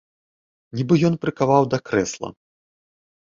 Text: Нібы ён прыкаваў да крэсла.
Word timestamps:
Нібы 0.77 0.93
ён 1.09 1.13
прыкаваў 1.25 1.63
да 1.73 1.77
крэсла. 1.89 2.29